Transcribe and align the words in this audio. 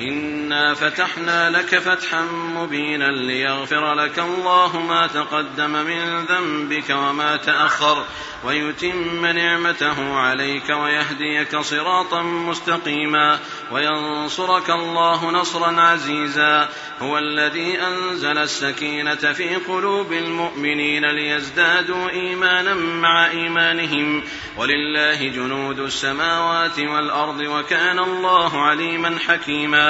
إنا 0.00 0.74
فتحنا 0.74 1.50
لك 1.50 1.78
فتحا 1.78 2.22
مبينا 2.56 3.04
ليغفر 3.04 3.94
لك 3.94 4.18
الله 4.18 4.80
ما 4.80 5.06
تقدم 5.06 5.70
من 5.70 6.24
ذنبك 6.24 6.90
وما 6.90 7.36
تأخر 7.36 8.04
ويتم 8.44 9.26
نعمته 9.26 10.18
عليك 10.18 10.70
ويهديك 10.70 11.56
صراطا 11.56 12.22
مستقيما 12.22 13.38
وينصرك 13.72 14.70
الله 14.70 15.30
نصرا 15.30 15.80
عزيزا 15.80 16.68
هو 17.00 17.18
الذي 17.18 17.80
أنزل 17.80 18.38
السكينة 18.38 19.14
في 19.14 19.54
قلوب 19.54 20.12
المؤمنين 20.12 21.04
ليزدادوا 21.04 22.10
إيمانا 22.10 22.74
مع 22.74 23.30
إيمانهم 23.30 24.22
ولله 24.56 25.28
جنود 25.28 25.78
السماوات 25.78 26.78
والأرض 26.78 27.40
وكان 27.40 27.98
الله 27.98 28.62
عليما 28.62 29.18
حكيما 29.18 29.81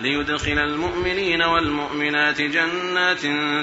ليدخل 0.00 0.58
المؤمنين 0.58 1.42
والمؤمنات 1.42 2.40
جنات 2.40 3.20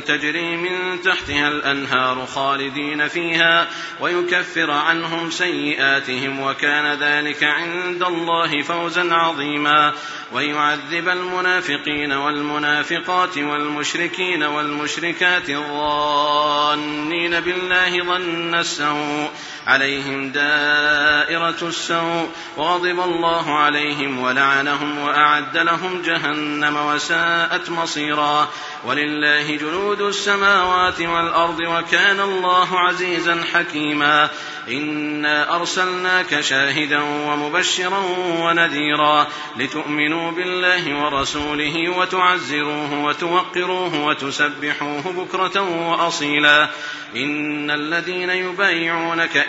تجري 0.07 0.57
من 0.57 1.01
تحتها 1.01 1.47
الأنهار 1.47 2.25
خالدين 2.25 3.07
فيها 3.07 3.67
ويكفر 3.99 4.71
عنهم 4.71 5.31
سيئاتهم 5.31 6.39
وكان 6.39 6.99
ذلك 6.99 7.43
عند 7.43 8.03
الله 8.03 8.61
فوزا 8.61 9.13
عظيما 9.13 9.93
ويعذب 10.33 11.09
المنافقين 11.09 12.11
والمنافقات 12.11 13.37
والمشركين 13.37 14.43
والمشركات 14.43 15.49
الظانين 15.49 17.39
بالله 17.39 18.03
ظن 18.03 18.55
السوء 18.55 19.29
عليهم 19.67 20.29
دائرة 20.29 21.55
السوء 21.61 22.29
وغضب 22.57 22.99
الله 22.99 23.59
عليهم 23.59 24.19
ولعنهم 24.19 24.99
وأعد 24.99 25.57
لهم 25.57 26.01
جهنم 26.01 26.77
وساءت 26.77 27.69
مصيرا. 27.69 28.49
ولله 28.85 29.55
جنود 29.55 30.01
السماوات 30.01 31.01
والأرض 31.01 31.59
وكان 31.59 32.19
الله 32.19 32.79
عزيزا 32.79 33.43
حكيما. 33.53 34.29
إنا 34.69 35.55
أرسلناك 35.55 36.41
شاهدا 36.41 37.01
ومبشرا 37.01 37.99
ونذيرا 38.39 39.27
لتؤمنوا 39.57 40.31
بالله 40.31 41.03
ورسوله 41.03 41.89
وتعزروه 41.89 43.03
وتوقروه 43.03 44.05
وتسبحوه 44.05 45.01
بكرة 45.01 45.61
وأصيلا. 45.89 46.69
إن 47.15 47.71
الذين 47.71 48.29
يبايعونك 48.29 49.45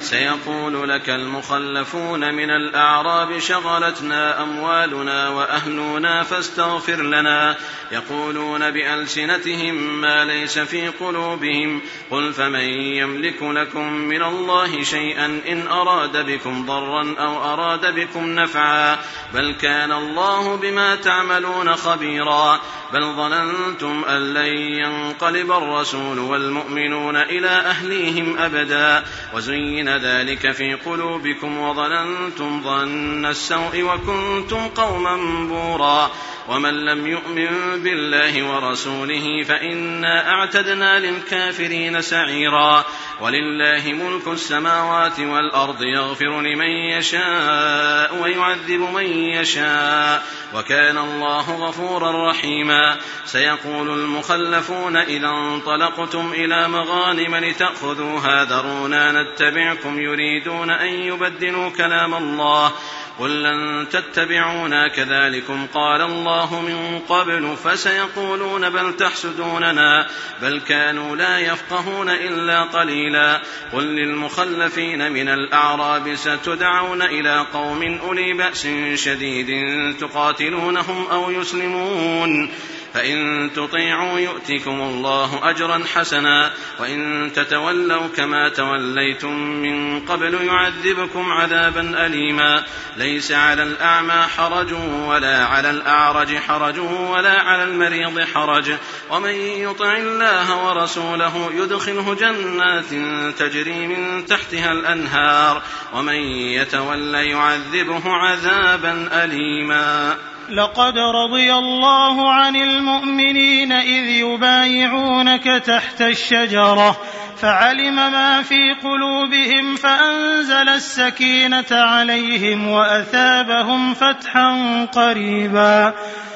سيقول 0.00 0.88
لك 0.88 1.10
المخلفون 1.10 2.34
من 2.34 2.50
الأعراب 2.50 3.38
شغلتنا 3.38 4.42
أموالنا 4.42 5.28
وأهلنا 5.28 6.22
فاستغفر 6.22 7.02
لنا. 7.02 7.56
يقولون 7.92 8.70
بألسنتهم 8.70 10.00
ما 10.00 10.24
ليس 10.24 10.58
في 10.58 10.88
قلوبهم. 10.88 11.80
قل 12.10 12.32
فمن 12.32 12.68
يملك 12.70 13.42
لكم 13.42 13.92
من 13.92 14.22
الله 14.22 14.82
شيئا 14.82 15.40
إن 15.48 15.68
أراد 15.68 16.26
بكم 16.26 16.66
ضرا 16.66 17.14
أو 17.18 17.52
أراد 17.52 17.94
بكم 17.94 18.26
نفعا. 18.26 18.98
بل 19.34 19.54
كان 19.60 19.92
الله 19.92 20.56
بما 20.56 20.96
تعملون 20.96 21.76
خبيرا. 21.76 22.60
بل 22.92 23.02
ظننتم 23.02 24.04
أن 24.08 24.34
لن 24.34 24.56
ينقلب 24.56 25.52
الرسول 25.52 26.18
والمؤمنون 26.18 27.16
إلى 27.16 27.48
أهليهم 27.48 28.38
أبدا. 28.38 29.04
وزين 29.34 29.85
ذلك 29.88 30.52
في 30.52 30.74
قلوبكم 30.74 31.58
وظننتم 31.58 32.62
ظن 32.62 33.26
السوء 33.26 33.82
وكنتم 33.82 34.68
قوما 34.68 35.16
بورا. 35.48 36.10
ومن 36.48 36.74
لم 36.74 37.06
يؤمن 37.06 37.82
بالله 37.82 38.54
ورسوله 38.54 39.42
فإنا 39.42 40.30
أعتدنا 40.30 40.98
للكافرين 40.98 42.00
سعيرا. 42.00 42.84
ولله 43.20 43.82
ملك 43.92 44.28
السماوات 44.28 45.20
والأرض 45.20 45.82
يغفر 45.82 46.40
لمن 46.40 46.70
يشاء 46.70 48.22
ويعذب 48.22 48.80
من 48.94 49.06
يشاء. 49.06 50.22
وكان 50.54 50.98
الله 50.98 51.68
غفورا 51.68 52.30
رحيما. 52.30 52.96
سيقول 53.24 53.90
المخلفون 53.90 54.96
إذا 54.96 55.28
انطلقتم 55.28 56.32
إلى 56.32 56.68
مغانم 56.68 57.36
لتأخذوها 57.36 58.44
ذرونا 58.44 59.22
نتبعكم 59.22 59.75
يريدون 59.84 60.70
أن 60.70 60.88
يبدلوا 60.88 61.70
كلام 61.70 62.14
الله 62.14 62.72
قل 63.18 63.42
لن 63.42 63.88
تتبعونا 63.88 64.88
كذلكم 64.88 65.66
قال 65.74 66.02
الله 66.02 66.60
من 66.60 66.98
قبل 67.08 67.56
فسيقولون 67.64 68.70
بل 68.70 68.96
تحسدوننا 68.96 70.06
بل 70.42 70.60
كانوا 70.60 71.16
لا 71.16 71.38
يفقهون 71.38 72.10
إلا 72.10 72.62
قليلا 72.62 73.42
قل 73.72 73.84
للمخلفين 73.84 75.12
من 75.12 75.28
الأعراب 75.28 76.14
ستدعون 76.14 77.02
إلى 77.02 77.46
قوم 77.52 77.98
أولي 78.02 78.32
بأس 78.32 78.68
شديد 78.94 79.66
تقاتلونهم 80.00 81.06
أو 81.06 81.30
يسلمون 81.30 82.50
فإن 82.94 83.50
تطيعوا 83.56 84.18
يؤتكم 84.18 84.80
الله 84.80 85.50
أجرا 85.50 85.82
حسنا 85.94 86.52
وإن 86.80 87.30
تتولوا 87.34 88.08
كما 88.16 88.48
توليتم 88.48 89.32
من 89.36 90.00
قبل 90.00 90.34
يعذبكم 90.34 91.32
عذابا 91.32 92.06
أليما 92.06 92.64
ليس 92.96 93.32
على 93.32 93.62
الأعمى 93.62 94.22
حرج 94.36 94.72
ولا 95.06 95.44
على 95.44 95.70
الأعرج 95.70 96.36
حرج 96.36 96.78
ولا 96.78 97.40
على 97.40 97.64
المريض 97.64 98.20
حرج 98.20 98.72
ومن 99.10 99.34
يطع 99.34 99.96
الله 99.96 100.66
ورسوله 100.66 101.50
يدخله 101.54 102.14
جنات 102.14 102.90
تجري 103.38 103.86
من 103.86 104.26
تحتها 104.26 104.72
الأنهار 104.72 105.62
ومن 105.94 106.14
يتول 106.54 107.14
يعذبه 107.14 108.02
عذابا 108.04 109.08
أليما 109.24 110.16
لقد 110.50 110.98
رضي 110.98 111.54
الله 111.54 112.32
عن 112.32 112.56
المؤمنين 112.56 113.72
إذ 113.72 114.08
يبايعونك 114.08 115.44
تحت 115.44 116.02
الشجرة 116.02 116.96
فعلم 117.36 117.94
ما 117.94 118.42
في 118.42 118.74
قلوبهم 118.82 119.76
فأنزل 119.76 120.68
السكينة 120.68 121.66
عليهم 121.70 122.68
وأثابهم 122.68 123.94
فتحا 123.94 124.84
قريبا. 124.94 125.94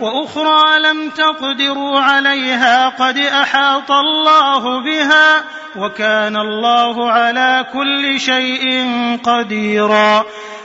وأخرى 0.00 0.78
لم 0.78 1.10
تقدروا 1.10 2.00
عليها 2.00 2.88
قد 2.88 3.18
أحاط 3.18 3.90
الله 3.90 4.84
بها 4.84 5.44
وكان 5.76 6.36
الله 6.36 7.10
على 7.10 7.66
كل 7.72 8.20
شيء 8.20 8.88
قديرا 9.24 10.24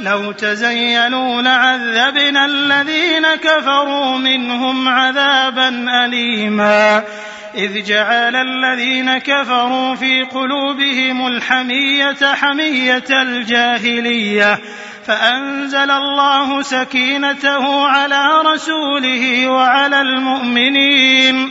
لو 0.00 0.32
تزينوا 0.32 1.42
لعذبنا 1.42 2.46
الذين 2.46 3.34
كفروا 3.34 4.18
منهم 4.18 4.88
عذابا 4.88 5.86
أليما. 6.04 7.02
إذ 7.54 7.84
جعل 7.84 8.36
الذين 8.36 9.18
كفروا 9.18 9.94
في 9.94 10.22
قلوبهم 10.22 11.26
الحمية 11.26 12.34
حمية 12.34 13.04
الجاهلية. 13.10 14.58
فأنزل 15.06 15.90
الله 15.90 16.62
سكينته 16.62 17.86
على 17.86 18.28
رسوله 18.46 19.48
وعلى 19.48 20.00
المؤمنين. 20.00 21.50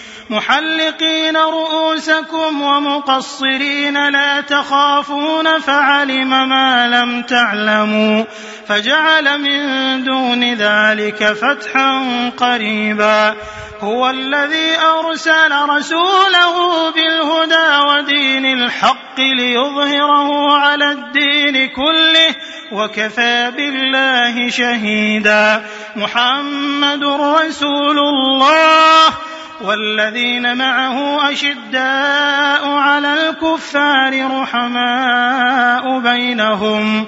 محلقين 0.31 1.37
رؤوسكم 1.37 2.61
ومقصرين 2.61 4.09
لا 4.09 4.41
تخافون 4.41 5.59
فعلم 5.59 6.49
ما 6.49 6.87
لم 6.87 7.21
تعلموا 7.21 8.23
فجعل 8.67 9.41
من 9.41 9.63
دون 10.03 10.53
ذلك 10.53 11.33
فتحا 11.33 12.29
قريبا 12.37 13.35
هو 13.81 14.09
الذي 14.09 14.77
أرسل 14.99 15.51
رسوله 15.69 16.89
بالهدى 16.91 17.89
ودين 17.89 18.45
الحق 18.45 19.19
ليظهره 19.19 20.57
على 20.57 20.91
الدين 20.91 21.67
كله 21.67 22.35
وكفى 22.71 23.51
بالله 23.57 24.49
شهيدا 24.49 25.63
محمد 25.95 27.03
رسول 27.03 27.99
الله 27.99 29.13
والذين 29.63 30.57
معه 30.57 31.29
أشداء 31.31 32.69
على 32.69 33.13
الكفار 33.13 34.41
رحماء 34.41 35.99
بينهم 35.99 37.07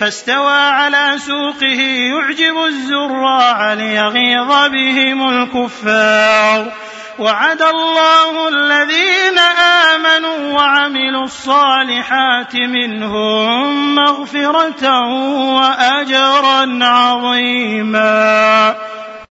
فاستوى 0.00 0.58
على 0.58 1.14
سوقه 1.18 1.80
يعجب 1.82 2.64
الزراع 2.66 3.72
ليغيظ 3.72 4.68
بهم 4.72 5.28
الكفار. 5.28 6.72
وعد 7.18 7.62
الله 7.62 8.48
الذين 8.48 9.38
آمنوا 9.94 10.52
وعملوا 10.52 11.24
الصالحات 11.24 12.56
منهم 12.56 13.94
مغفرة 13.94 15.00
وأجرا 15.54 16.84
عظيما. 16.84 18.74